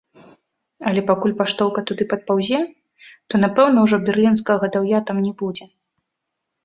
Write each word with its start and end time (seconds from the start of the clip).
Але 0.91 1.01
пакуль 1.09 1.35
паштоўка 1.41 1.83
туды 1.91 2.07
падпаўзе, 2.15 2.59
то 3.33 3.43
напэўна 3.43 3.77
ўжо 3.87 3.95
берлінскага 4.09 4.57
гадаўя 4.65 4.99
там 5.11 5.17
не 5.27 5.33
будзе. 5.43 5.65